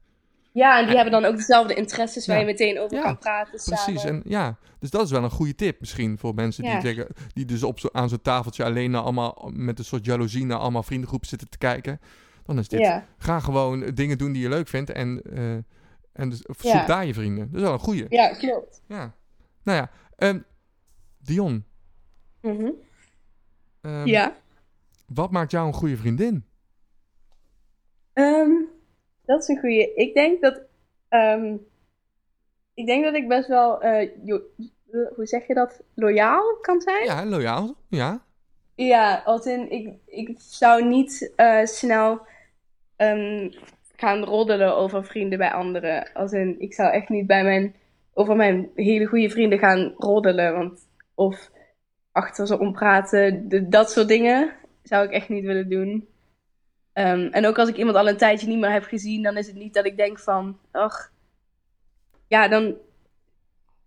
[0.52, 2.42] Ja, en die hebben dan ook dezelfde interesses waar Ja.
[2.42, 5.56] je meteen over Ja, kan praten Precies, en ja, dus dat is wel een goede
[5.56, 9.02] tip misschien voor mensen die, zeggen, die dus op zo, aan zo'n tafeltje alleen naar
[9.02, 12.00] allemaal, met een soort jaloezie naar allemaal vriendengroepen zitten te kijken.
[12.50, 13.06] Dan is dit, Ja.
[13.18, 15.54] ga gewoon dingen doen die je leuk vindt en, eh,
[16.14, 16.86] en dus, zoek Ja.
[16.86, 17.46] daar je vrienden.
[17.48, 18.06] Dat is wel een goede.
[18.10, 18.82] ja, klopt.
[18.88, 19.14] Ja.
[19.64, 20.40] Nou ja, ehm,
[21.18, 21.66] Dion,
[22.42, 24.36] ehm, Ja.
[25.08, 26.46] wat maakt jou een goede vriendin?
[28.14, 28.52] Ehm,
[29.26, 29.94] dat is een goeie.
[29.94, 30.62] Ik denk dat...
[32.74, 33.82] ik denk dat ik best wel...
[33.82, 34.10] eh,
[35.16, 35.82] hoe zeg je dat?
[35.94, 37.06] Loyaal kan zijn?
[37.06, 37.76] Ja, loyaal.
[37.88, 38.26] Ja.
[38.76, 39.72] Ja, als in...
[39.72, 42.22] Ik, ik zou niet eh, snel
[43.00, 43.50] ehm,
[43.96, 46.14] gaan roddelen over vrienden bij anderen.
[46.14, 47.76] Als in, ik zou echt niet bij mijn...
[48.14, 50.54] Over mijn hele goede vrienden gaan roddelen.
[50.54, 50.88] Want...
[51.16, 51.52] Of
[52.12, 53.50] achter ze ompraten.
[53.50, 56.08] De, dat soort dingen zou ik echt niet willen doen.
[56.94, 59.48] Ehm, en ook als ik iemand al een tijdje niet meer heb gezien, dan is
[59.48, 61.12] het niet dat ik denk van, ach,
[62.28, 62.76] ja, dan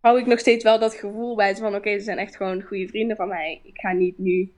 [0.01, 2.89] hou ik nog steeds wel dat gevoel bij van, oké, ze zijn echt gewoon goede
[2.89, 3.61] vrienden van mij.
[3.65, 4.53] Ik ga niet nu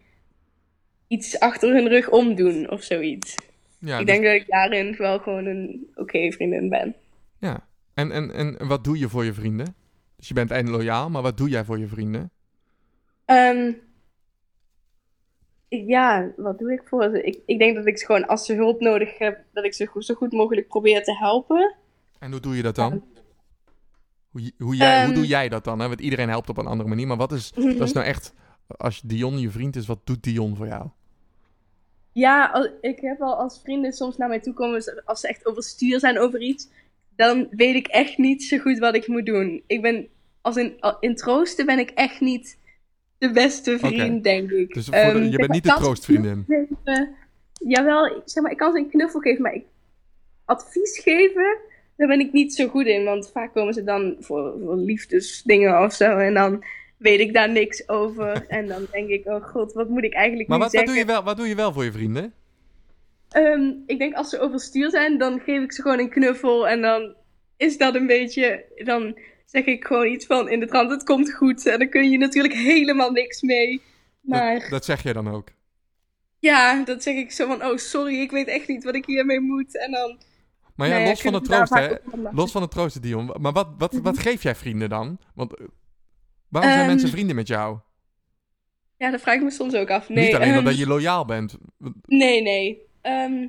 [1.08, 3.36] iets achter hun rug omdoen of zoiets.
[3.84, 6.94] Ja ik dus- denk dat ik daarin wel gewoon een oké vriendin ben.
[7.38, 7.66] ja.
[7.94, 9.74] En, en, en wat doe je voor je vrienden?
[10.16, 12.30] Dus je bent eindelijk loyaal, maar wat doe jij voor je vrienden?
[13.24, 13.72] Ehm,
[15.68, 17.22] ik- ja, wat doe ik voor ze?
[17.22, 19.86] Ik, ik denk dat ik ze gewoon, als ze hulp nodig hebben, dat ik ze
[19.86, 21.74] go- zo goed mogelijk probeer te helpen.
[22.18, 23.04] En hoe doe je dat dan?
[24.30, 25.14] Hoe, hoe, jij, hoe Ehm.
[25.14, 25.78] doe jij dat dan?
[25.80, 25.88] Hè?
[25.88, 27.06] Want iedereen helpt op een andere manier.
[27.06, 28.34] Maar wat is, dat is nou echt...
[28.66, 30.88] Als Dion je vriend is, wat doet Dion voor jou?
[32.14, 35.46] Ja, al- ik heb wel als vrienden soms naar mij toe komen als ze echt
[35.46, 36.68] overstuur zijn over iets.
[37.16, 39.62] Dan weet ik echt niet zo goed wat ik moet doen.
[39.66, 40.08] Ik ben,
[40.40, 42.58] als in, al- in troosten ben ik echt niet
[43.18, 44.74] de beste vriend, denk ik.
[44.74, 46.44] Dus de- Ehm, je bent niet de troostvriendin.
[46.48, 47.14] geven.
[47.66, 49.64] Jawel, zeg maar, ik kan ze een knuffel geven, maar ik,
[50.44, 51.56] advies geven,
[51.96, 53.04] daar ben ik niet zo goed in.
[53.04, 56.16] Want vaak komen ze dan voor, voor liefdesdingen of zo.
[56.18, 56.64] En dan
[57.04, 58.44] weet ik daar niks over.
[58.58, 60.98] En dan denk ik, oh god, wat moet ik eigenlijk Maar nu wat, wat, zeggen?
[60.98, 62.32] doe je wel, wat doe je wel voor je vrienden?
[63.28, 66.68] Ehm, ik denk als ze overstuur zijn, dan geef ik ze gewoon een knuffel.
[66.68, 67.14] En dan
[67.56, 68.64] is dat een beetje.
[68.84, 71.66] Dan zeg ik gewoon iets van in de trant: het komt goed.
[71.66, 73.82] En dan kun je natuurlijk helemaal niks mee.
[74.20, 75.48] Maar Dat, dat zeg jij dan ook.
[76.38, 79.40] ja, dat zeg ik zo van: oh sorry, ik weet echt niet wat ik hiermee
[79.40, 79.78] moet.
[79.78, 80.18] En dan.
[80.76, 82.30] Maar ja, los van troosten, vaak hè?
[82.32, 83.30] Los van het troosten, Dion.
[83.40, 85.18] Maar wat, wat, wat geef jij vrienden dan?
[85.34, 85.66] Want eh,
[86.54, 87.78] waarom zijn Ehm, mensen vrienden met jou?
[88.96, 90.08] Ja, dat vraag ik me soms ook af.
[90.08, 91.56] Nee, Niet alleen ehm, omdat je loyaal bent.
[92.06, 92.82] Nee, nee.
[93.00, 93.46] Ehm,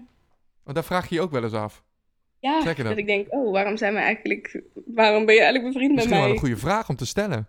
[0.64, 1.84] Maar daar vraag je je ook wel eens af.
[2.40, 2.78] ja, dat?
[2.78, 4.62] dat ik denk: oh, waarom zijn we eigenlijk.
[4.86, 6.32] Waarom ben je eigenlijk bevriend met Misschien wel mij?
[6.36, 7.48] een goede vraag om te stellen.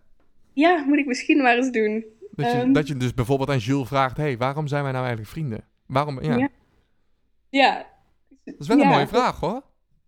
[0.53, 2.05] Ja, moet ik misschien maar eens doen.
[2.31, 2.73] Dat je, Ehm.
[2.73, 5.65] dat je dus bijvoorbeeld aan Jules vraagt: hey, waarom zijn wij nou eigenlijk vrienden?
[5.87, 6.23] Waarom?
[6.23, 6.49] Ja, Ja.
[7.51, 7.87] Ja,
[8.45, 9.63] dat is wel een mooie vraag hoor.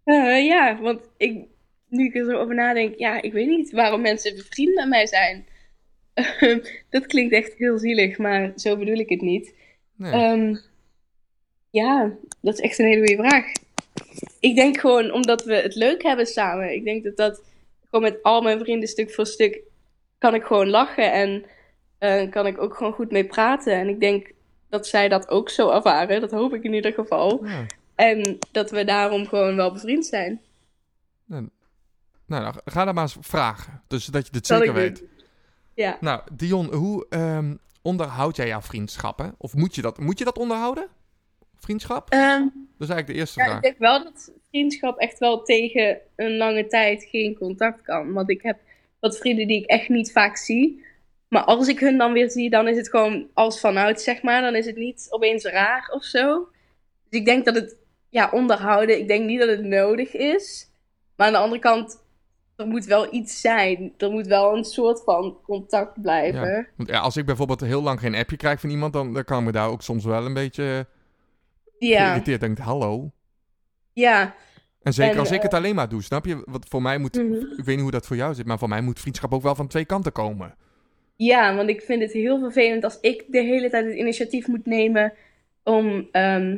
[0.04, 1.44] Eh, ja, want ik,
[1.88, 5.06] nu ik er zo over nadenk, ja, ik weet niet waarom mensen bevriend met mij
[5.06, 5.46] zijn.
[6.90, 9.54] dat klinkt echt heel zielig, maar zo bedoel ik het niet.
[9.96, 10.12] Nee.
[10.12, 10.56] Ehm,
[11.70, 13.52] ja, dat is echt een hele goede vraag.
[14.40, 16.74] Ik denk gewoon omdat we het leuk hebben samen.
[16.74, 17.42] Ik denk dat dat
[17.84, 19.62] gewoon met al mijn vrienden stuk voor stuk
[20.18, 21.44] kan ik gewoon lachen en
[21.98, 23.72] eh, kan ik ook gewoon goed mee praten.
[23.72, 24.32] En ik denk
[24.68, 26.20] dat zij dat ook zo ervaren.
[26.20, 27.44] Dat hoop ik in ieder geval.
[27.44, 27.66] Ja.
[27.94, 30.40] En dat we daarom gewoon wel bevriend zijn.
[32.28, 33.82] Nou, nou, ga dat maar eens vragen.
[33.86, 34.98] Dus dat je dit Zal zeker weet.
[34.98, 35.08] doen.
[35.74, 35.96] Ja.
[36.00, 39.34] Nou, Dion, hoe ehm, onderhoud jij jouw vriendschappen?
[39.38, 40.88] Of moet je dat, moet je dat onderhouden?
[41.56, 42.10] Vriendschap?
[42.10, 43.56] Ehm, Dat is eigenlijk de eerste ja, vraag.
[43.56, 48.12] ik denk wel dat vriendschap echt wel tegen een lange tijd geen contact kan.
[48.12, 48.58] Want ik heb
[49.00, 50.84] wat vrienden die ik echt niet vaak zie.
[51.28, 54.40] Maar als ik hun dan weer zie, dan is het gewoon als vanuit, zeg maar.
[54.40, 56.48] Dan is het niet opeens raar of zo.
[57.08, 57.76] Dus ik denk dat het,
[58.08, 60.68] ja, onderhouden, ik denk niet dat het nodig is.
[61.16, 62.02] Maar aan de andere kant,
[62.58, 63.92] er moet wel iets zijn.
[63.98, 66.68] Er moet wel een soort van contact blijven.
[66.76, 66.98] Ja.
[66.98, 69.52] Als ik bijvoorbeeld heel lang geen appje krijg van iemand, dan, dan kan ik me
[69.52, 70.86] daar ook soms wel een beetje
[71.78, 72.40] Ja, geïrriteerd.
[72.40, 73.10] Denk, hallo.
[73.92, 74.34] ja.
[74.82, 76.42] En zeker En, als ik eh, het alleen maar doe, snap je?
[76.44, 77.34] Want voor mij moet, Mhm.
[77.34, 79.54] ik weet niet hoe dat voor jou zit, maar voor mij moet vriendschap ook wel
[79.54, 80.54] van twee kanten komen.
[81.16, 84.66] Ja, want ik vind het heel vervelend als ik de hele tijd het initiatief moet
[84.66, 85.12] nemen
[85.64, 86.56] om, ehm,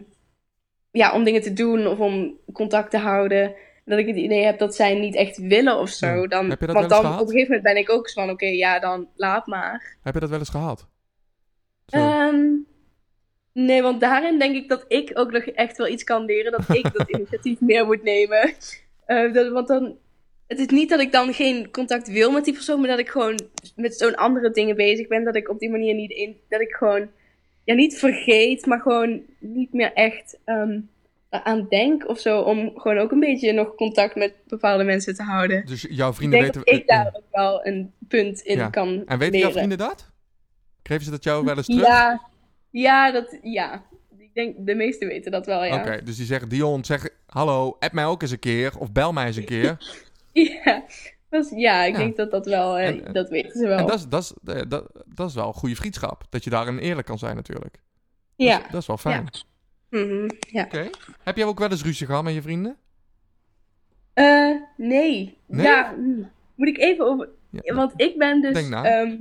[0.90, 3.54] ja, om dingen te doen of om contact te houden.
[3.90, 6.06] Dat ik het idee heb dat zij niet echt willen of zo.
[6.06, 6.26] Ja.
[6.26, 7.20] Dan, Heb je dat want dan gehad?
[7.20, 9.96] op een gegeven moment ben ik ook zo van, oké, ja, dan laat maar.
[10.02, 10.88] Heb je dat wel eens gehad?
[11.86, 12.44] Ehm,
[13.52, 16.52] nee, want daarin denk ik dat ik ook nog echt wel iets kan leren.
[16.52, 18.54] Dat ik dat initiatief meer moet nemen.
[19.04, 19.96] Eh, dat, want dan,
[20.46, 23.08] het is niet dat ik dan geen contact wil met die persoon, maar dat ik
[23.08, 23.40] gewoon
[23.76, 25.24] met zo'n andere dingen bezig ben.
[25.24, 27.08] Dat ik op die manier niet in, dat ik gewoon,
[27.64, 30.80] ja, niet vergeet, maar gewoon niet meer echt ehm,
[31.30, 32.40] aan denk of zo.
[32.40, 35.66] Om gewoon ook een beetje nog contact met bepaalde mensen te houden.
[35.66, 36.70] Dus jouw Ik vrienden denk weten...
[36.72, 38.68] dat ik daar ook wel een punt in Ja.
[38.68, 40.10] kan En weten jouw vrienden dat?
[40.82, 41.86] Geven ze dat jou wel eens terug?
[41.86, 42.20] Ja,
[42.70, 43.82] ja, dat, ja.
[44.18, 45.76] Ik denk, de meesten weten dat wel, ja.
[45.80, 48.78] Oké, dus die zeggen, Dion, zeg hallo, app mij ook eens een keer.
[48.78, 49.76] Of bel mij eens een keer.
[50.32, 50.84] Ja,
[51.30, 51.98] is- ja ik Ja.
[51.98, 53.78] denk dat dat wel, eh, En- en- dat weten ze wel.
[53.78, 56.24] En dat is, dat, is, eh, dat, dat is wel een goede vriendschap.
[56.30, 57.80] Dat je daarin eerlijk kan zijn natuurlijk.
[58.36, 58.52] ja.
[58.56, 59.28] Dat, is, dat is wel fijn.
[59.90, 60.64] Mhm, ja.
[60.64, 60.90] Oké.
[61.22, 62.76] Heb jij ook wel eens ruzie gehad met je vrienden?
[64.12, 65.38] Eh, nee.
[65.46, 65.66] Nee?
[65.66, 66.30] Ja, mm.
[66.54, 67.28] moet ik even over...
[67.50, 67.74] Ja.
[67.74, 68.70] Want ik ben dus...
[68.70, 69.16] Ehm,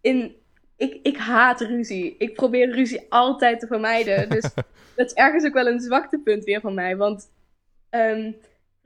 [0.00, 0.34] in...
[0.76, 2.14] Ik, ik haat ruzie.
[2.18, 4.28] Ik probeer ruzie altijd te vermijden.
[4.34, 4.50] Dus
[4.94, 6.96] dat is ergens ook wel een zwaktepunt weer van mij.
[6.96, 7.30] Want
[7.90, 8.32] ehm,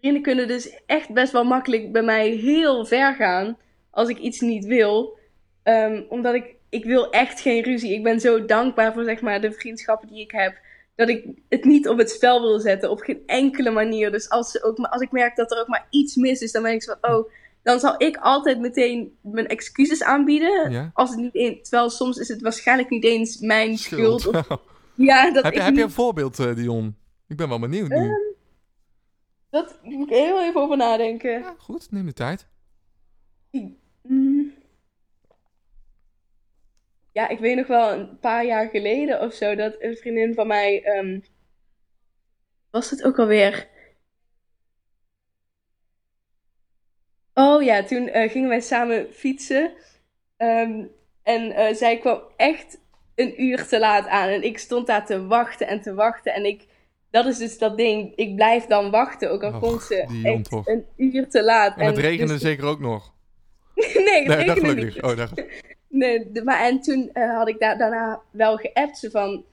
[0.00, 3.58] vrienden kunnen dus echt best wel makkelijk bij mij heel ver gaan.
[3.90, 5.18] Als ik iets niet wil.
[5.62, 6.56] Ehm, omdat ik...
[6.70, 7.94] Ik wil echt geen ruzie.
[7.94, 10.58] Ik ben zo dankbaar voor zeg maar, de vriendschappen die ik heb.
[10.98, 12.90] Dat ik het niet op het spel wil zetten.
[12.90, 14.10] Op geen enkele manier.
[14.10, 16.52] Dus als, ze ook als ik merk dat er ook maar iets mis is.
[16.52, 17.10] Dan ben ik zo van...
[17.10, 17.30] Oh,
[17.62, 20.70] dan zal ik altijd meteen mijn excuses aanbieden.
[20.70, 20.90] Ja?
[20.94, 24.20] Als het niet eens, terwijl soms is het waarschijnlijk niet eens mijn schuld.
[24.20, 24.48] Schuld.
[24.48, 24.60] Of,
[24.94, 26.96] ja, dat heb, je, je een voorbeeld, eh, Dion?
[27.28, 28.10] Ik ben wel benieuwd nu.
[29.50, 31.30] Dat moet ik heel even over nadenken.
[31.30, 32.46] Ja, goed, neem de tijd.
[34.02, 34.52] Mm.
[37.18, 40.46] Ja, ik weet nog wel een paar jaar geleden of zo dat een vriendin van
[40.46, 40.82] mij.
[40.84, 41.20] ehm,
[42.70, 43.68] was het ook alweer?
[47.34, 49.72] Oh ja, toen eh, gingen wij samen fietsen.
[50.36, 50.84] Ehm,
[51.22, 52.80] en eh, zij kwam echt
[53.14, 54.28] een uur te laat aan.
[54.28, 56.34] En ik stond daar te wachten en te wachten.
[56.34, 56.66] En ik,
[57.10, 58.16] dat is dus dat ding.
[58.16, 59.30] Ik blijf dan wachten.
[59.30, 61.78] Ook al Och, komt ze echt een uur te laat.
[61.78, 63.14] En het regende dus- zeker ook nog.
[63.74, 65.02] nee, het Nee, regende niet.
[65.02, 65.30] Oh, dat...
[65.88, 68.98] Nee, maar en toen eh, had ik daar, daarna wel geappt.
[68.98, 69.44] Ze van,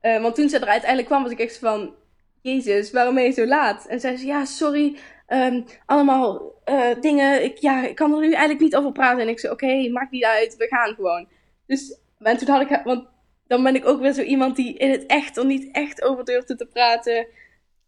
[0.00, 1.94] eh, want toen ze er uiteindelijk kwam, was ik echt van...
[2.40, 3.86] Jezus, waarom ben je zo laat?
[3.86, 4.98] En zei ze, ja, sorry.
[5.26, 7.44] ehm, allemaal eh, dingen.
[7.44, 9.20] Ik, ja, ik kan er nu eigenlijk niet over praten.
[9.20, 10.56] En ik zei, oké, maakt niet uit.
[10.56, 11.28] We gaan gewoon.
[11.66, 12.80] Dus, en toen had ik...
[12.84, 13.08] Want
[13.46, 16.24] dan ben ik ook weer zo iemand die in het echt er niet echt over
[16.24, 17.26] durfde te praten.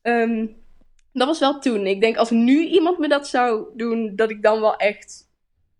[0.02, 0.46] Ehm,
[1.12, 1.86] dat was wel toen.
[1.86, 5.25] Ik denk, als nu iemand me dat zou doen, dat ik dan wel echt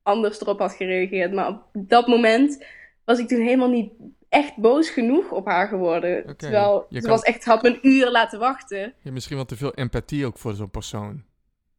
[0.06, 1.32] anders erop had gereageerd.
[1.32, 2.64] Maar op dat moment
[3.04, 3.92] was ik toen helemaal niet
[4.28, 6.36] echt boos genoeg op haar geworden.
[6.36, 8.78] Terwijl je ze kan- was echt, had me een uur laten wachten.
[8.78, 11.22] Je hebt misschien wel te veel empathie ook voor zo'n persoon.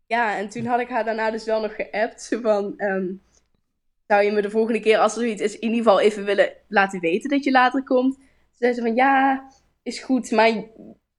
[0.07, 2.37] Ja, en toen had ik haar daarna dus wel nog geappt.
[2.41, 3.05] Van, ehm,
[4.07, 6.53] zou je me de volgende keer, als er zoiets is, in ieder geval even willen
[6.67, 8.15] laten weten dat je later komt?
[8.15, 9.47] Ze zei ze van, ja,
[9.83, 10.51] is goed, maar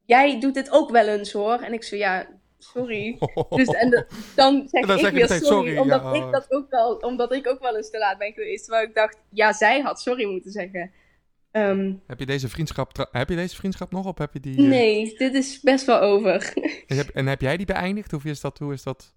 [0.07, 1.59] jij doet dit ook wel eens hoor.
[1.61, 2.27] En ik zei, ja,
[2.59, 3.19] sorry.
[3.51, 6.13] Dus, en de- dan zeg Dan ik zeg weer sorry, sorry, omdat, ja.
[6.27, 8.65] ik dat ook wel, omdat ik ook wel eens te laat ben geweest.
[8.65, 10.91] Terwijl ik dacht, ja, zij had sorry moeten zeggen.
[11.51, 14.57] Ehm, Heb je deze vriendschap, heb je deze vriendschap nog of heb je die...
[14.57, 16.53] eh, nee, dit is best wel over.
[16.87, 18.13] En heb, en heb jij die beëindigd?
[18.13, 19.15] Of is dat, hoe is dat?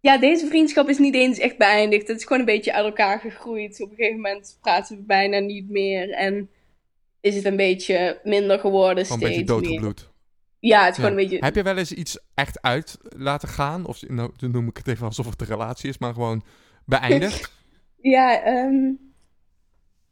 [0.00, 2.08] Ja, deze vriendschap is niet eens echt beëindigd.
[2.08, 3.80] Het is gewoon een beetje uit elkaar gegroeid.
[3.82, 6.10] Op een gegeven moment praten we bijna niet meer.
[6.10, 6.50] En
[7.20, 9.94] is het een beetje minder geworden Gewoon een steeds beetje meer.
[10.60, 11.02] Ja, het is Ja.
[11.02, 11.44] gewoon een beetje...
[11.44, 13.86] Heb je wel eens iets echt uit laten gaan?
[13.86, 16.42] Of nou, dan noem ik het even alsof het een relatie is, maar gewoon
[16.84, 17.52] beëindigd?
[18.00, 18.90] Ja, ehm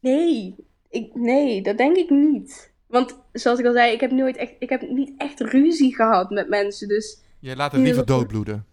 [0.00, 0.54] nee.
[0.90, 2.72] Ik, nee, dat denk ik niet.
[2.86, 6.30] Want zoals ik al zei, ik heb nooit echt, ik heb niet echt ruzie gehad
[6.30, 6.88] met mensen.
[6.88, 8.66] Dus je laat het liever doodbloeden.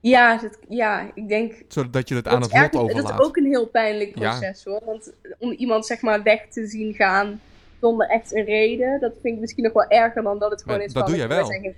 [0.00, 3.20] ja, dat, ja ik denk Zodat je het aan het lot erg- dat overlaat.
[3.20, 4.30] is ook een heel pijnlijk Ja.
[4.38, 4.82] proces hoor.
[4.84, 7.40] Want om iemand zeg maar weg te zien gaan
[7.84, 10.76] zonder echt een reden, dat vind ik misschien nog wel erger dan dat het gewoon
[10.76, 11.46] Maar is dat van, doe jij we wel.
[11.46, 11.74] geen.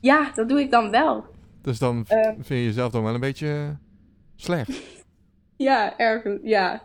[0.00, 1.24] Ja, dat doe ik dan wel.
[1.62, 2.32] Dus dan Ehm.
[2.34, 3.68] vind je jezelf dan wel een beetje eh,
[4.36, 4.70] slecht.
[5.56, 6.24] Ja, erg.
[6.42, 6.82] Ja.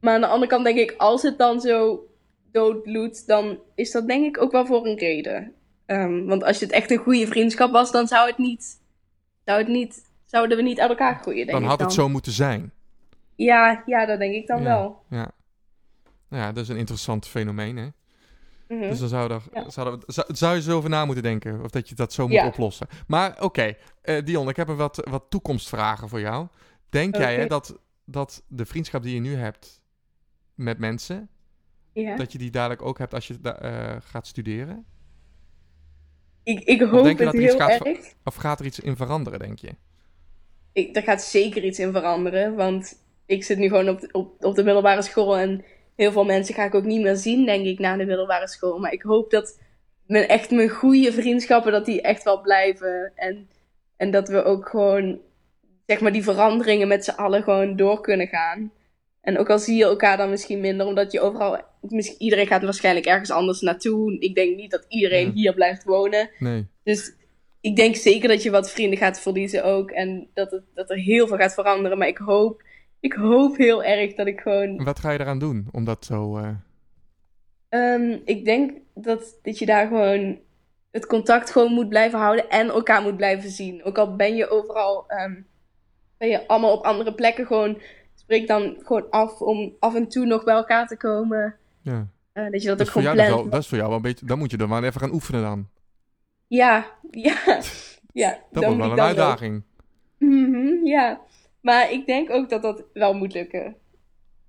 [0.00, 2.06] Maar aan de andere kant denk ik, als het dan zo
[2.52, 5.52] doodbloedt, dan is dat denk ik ook wel voor een reden.
[5.86, 8.80] Ehm, want als het echt een goede vriendschap was, dan zou het niet,
[9.44, 11.86] zou het niet, zouden we niet uit elkaar groeien, denk Dan ik had dan.
[11.86, 12.72] het zo moeten zijn.
[13.34, 15.02] Ja, ja, dat denk ik dan ja, wel.
[15.10, 15.30] Ja.
[16.28, 17.88] Nou ja, dat is een interessant fenomeen, hè?
[18.68, 18.80] Mhm.
[18.88, 19.64] Dus dan zou, Ja.
[19.64, 21.62] we, zou, je zo over na moeten denken.
[21.64, 22.46] Of dat je dat zo moet Ja.
[22.46, 22.86] oplossen.
[23.06, 26.46] Maar oké, eh, Dion, ik heb een wat, wat toekomstvragen voor jou.
[26.88, 29.80] Denk jij hè, dat, dat de vriendschap die je nu hebt
[30.54, 31.28] met mensen...
[31.92, 32.16] ja.
[32.16, 34.84] dat je die dadelijk ook hebt als je eh, gaat studeren?
[36.42, 38.12] Ik, ik hoop denk je het dat iets heel gaat erg.
[38.24, 39.74] Of gaat er iets in veranderen, denk je?
[40.72, 44.44] Ik, er gaat zeker iets in veranderen, want ik zit nu gewoon op, de- op,
[44.44, 45.64] op de middelbare school en
[45.98, 48.78] heel veel mensen ga ik ook niet meer zien, denk ik, na de middelbare school.
[48.78, 49.58] Maar ik hoop dat
[50.06, 53.12] mijn, echt mijn goede vriendschappen, dat die echt wel blijven.
[53.14, 53.48] En,
[53.96, 55.20] en dat we ook gewoon,
[55.86, 58.72] zeg maar, die veranderingen met z'n allen gewoon door kunnen gaan.
[59.20, 62.62] En ook al zie je elkaar dan misschien minder, omdat je overal, misschien, iedereen gaat
[62.62, 64.18] waarschijnlijk ergens anders naartoe.
[64.18, 65.32] Ik denk niet dat iedereen Ja.
[65.32, 66.30] hier blijft wonen.
[66.38, 66.66] Nee.
[66.84, 67.12] Dus
[67.60, 69.90] ik denk zeker dat je wat vrienden gaat verliezen ook.
[69.90, 71.98] En dat, het, dat er heel veel gaat veranderen.
[71.98, 72.62] Maar ik hoop,
[73.00, 74.84] ik hoop heel erg dat ik gewoon...
[74.84, 76.36] Wat ga je eraan doen om dat zo...
[76.38, 76.48] eh,
[77.68, 80.38] Ehm, ik denk dat, dat je daar gewoon
[80.90, 82.50] het contact gewoon moet blijven houden.
[82.50, 83.84] En elkaar moet blijven zien.
[83.84, 85.04] Ook al ben je overal...
[85.08, 85.34] ehm,
[86.18, 87.80] ben je allemaal op andere plekken gewoon...
[88.14, 91.56] Spreek dan gewoon af om af en toe nog bij elkaar te komen.
[91.82, 92.06] ja.
[92.32, 93.52] Eh, dat je dat, Dat, is ook voor gewoon jou dus plant.
[93.52, 94.26] dat is voor jou wel een beetje...
[94.26, 95.68] Dan moet je er maar even gaan oefenen dan.
[96.46, 97.36] Ja, ja.
[98.12, 99.62] ja Dat wordt wel een uitdaging.
[100.18, 101.20] Mhm, ja,
[101.60, 103.76] maar ik denk ook dat dat wel moet lukken.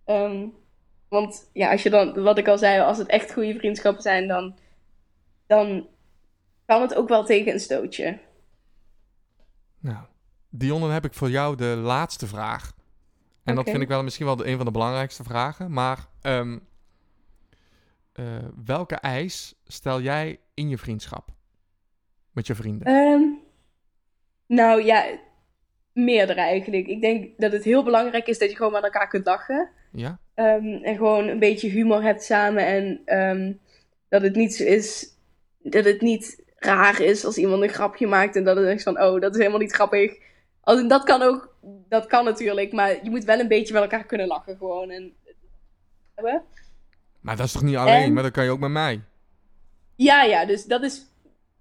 [0.06, 0.48] Ehm,
[1.10, 4.28] want ja, als je dan, wat ik al zei, als het echt goede vriendschappen zijn,
[4.28, 4.58] dan,
[5.48, 5.88] dan
[6.66, 8.20] kan het ook wel tegen een stootje.
[9.80, 10.06] Nou,
[10.50, 12.78] Dion, dan heb ik voor jou de laatste vraag.
[13.44, 15.72] En dat vind ik wel misschien wel de, een van de belangrijkste vragen.
[15.72, 16.60] Maar ehm,
[18.14, 18.26] eh,
[18.66, 21.30] welke eis stel jij in je vriendschap?
[22.32, 22.88] Met je vrienden?
[22.88, 23.22] Ehm,
[24.46, 25.20] nou ja,
[25.94, 26.88] meerdere eigenlijk.
[26.88, 29.70] Ik denk dat het heel belangrijk is dat je gewoon met elkaar kunt lachen.
[29.92, 30.20] ja?
[30.34, 32.66] Ehm, en gewoon een beetje humor hebt samen.
[32.66, 33.54] En ehm,
[34.10, 35.08] dat het niet zo is.
[35.62, 38.36] Dat het niet raar is als iemand een grapje maakt.
[38.36, 40.18] En dat het is van, oh, dat is helemaal niet grappig.
[40.62, 41.56] Als, dat kan ook.
[41.90, 42.72] Dat kan natuurlijk.
[42.72, 44.90] Maar je moet wel een beetje met elkaar kunnen lachen gewoon.
[44.90, 45.14] En,
[46.16, 46.44] hebben.
[47.22, 48.04] Maar dat is toch niet alleen?
[48.04, 49.02] En- Maar dat kan je ook met mij.
[49.96, 51.08] ja, ja, dus dat is.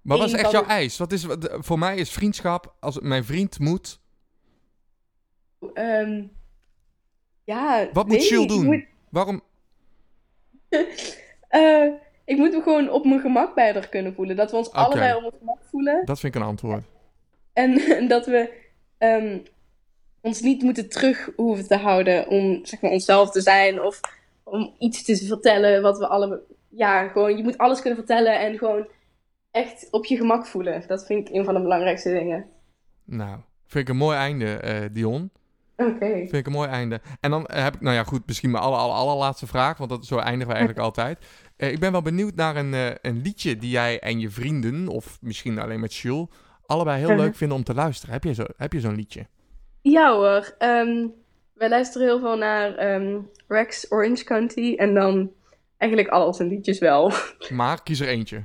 [0.01, 0.97] Maar wat is echt jouw eis?
[0.97, 1.25] Wat is,
[1.59, 3.99] voor mij is vriendschap, als mijn vriend moet,
[5.73, 6.23] ehm,
[7.43, 7.89] ja.
[7.93, 8.31] Wat moet.
[8.31, 8.65] Ik doen?
[8.65, 9.41] moet- Waarom?
[11.47, 11.87] eh,
[12.25, 14.35] ik moet me gewoon op mijn gemak bij haar kunnen voelen.
[14.35, 16.05] Dat we ons allebei op ons gemak voelen.
[16.05, 16.83] Dat vind ik een antwoord.
[17.53, 18.53] En, en dat we
[18.97, 19.37] ehm,
[20.21, 23.81] ons niet moeten terug hoeven te houden om zeg maar, onszelf te zijn.
[23.81, 23.99] Of
[24.43, 26.41] om iets te vertellen wat we alle...
[26.67, 28.87] Ja, gewoon, je moet alles kunnen vertellen en gewoon
[29.51, 30.83] echt op je gemak voelen.
[30.87, 32.45] Dat vind ik een van de belangrijkste dingen.
[33.05, 35.31] Nou, vind ik een mooi einde, eh, Dion.
[35.87, 36.05] Oké.
[36.05, 37.01] Vind ik een mooi einde.
[37.19, 40.05] En dan heb ik, nou ja, goed, misschien mijn aller, aller, allerlaatste vraag, want dat,
[40.05, 41.25] zo eindigen we eigenlijk altijd.
[41.57, 44.87] Eh, ik ben wel benieuwd naar een, eh, een liedje die jij en je vrienden,
[44.87, 46.27] of misschien alleen met Jules,
[46.65, 48.13] allebei heel leuk vinden om te luisteren.
[48.13, 49.27] Heb je, zo, heb je zo'n liedje?
[49.81, 50.55] Ja hoor.
[50.57, 51.07] ehm,
[51.53, 54.75] wij luisteren heel veel naar ehm, Rex Orange County.
[54.77, 55.31] En dan
[55.77, 57.03] eigenlijk al zijn liedjes wel.
[57.05, 58.43] Oké, Maar kies er eentje.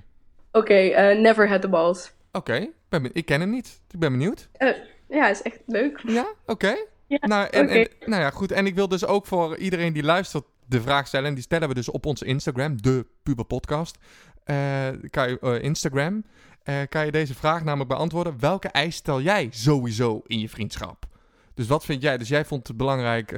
[0.52, 2.12] eh, Never Had The Balls.
[2.32, 3.80] Oké, ik ben ben- ik ken hem niet.
[3.90, 4.48] Ik ben benieuwd.
[5.08, 6.00] Ja, is echt leuk.
[6.06, 6.74] Ja, oké.
[7.06, 8.52] Ja, nou, en, nou ja, goed.
[8.52, 11.28] En ik wil dus ook voor iedereen die luistert de vraag stellen.
[11.28, 13.98] En die stellen we dus op onze Instagram, de Puber Podcast.
[14.44, 16.24] Eh, kan je, eh, Instagram.
[16.62, 18.40] eh, kan je deze vraag namelijk beantwoorden.
[18.40, 21.06] Welke eis stel jij sowieso in je vriendschap?
[21.54, 22.18] Dus wat vind jij?
[22.18, 23.30] Dus jij vond het belangrijk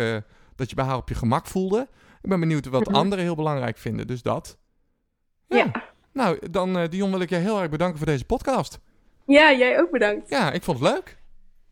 [0.57, 1.89] dat je bij haar op je gemak voelde.
[2.23, 2.95] Ik ben benieuwd wat Mhm.
[2.95, 4.07] anderen heel belangrijk vinden.
[4.07, 4.59] Dus dat.
[5.49, 5.57] Ja.
[5.57, 5.71] Ja.
[6.13, 8.79] Nou, dan Dion wil ik je heel erg bedanken voor deze podcast.
[9.27, 10.29] Ja, jij ook bedankt.
[10.29, 11.19] Ja, ik vond het leuk.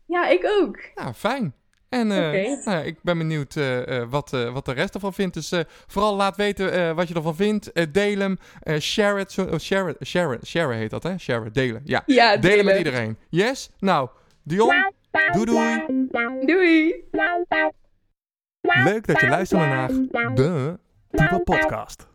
[0.05, 0.79] Ja, ik ook.
[0.95, 1.53] Nou, fijn.
[1.95, 5.33] En eh, nou ik ben benieuwd eh, eh, wat, eh, wat de rest ervan vindt.
[5.33, 7.71] Dus eh, vooral laat weten eh, wat je ervan vindt.
[7.71, 8.37] Eh, deel hem.
[8.59, 9.37] Eh, share it.
[9.39, 10.07] Oh, share it.
[10.07, 10.47] Share it.
[10.47, 11.17] Share heet dat, hè?
[11.17, 11.53] Share it.
[11.53, 11.81] Delen.
[11.85, 12.03] Ja.
[12.05, 13.17] Ja, Delen met iedereen.
[13.29, 13.69] Yes?
[13.79, 14.09] Nou,
[14.43, 14.93] Dion.
[15.31, 15.83] Doei doei.
[16.45, 17.03] Doei.
[18.61, 19.87] Leuk dat je luisterde naar
[20.35, 20.79] de
[21.09, 22.07] Puber Podcast.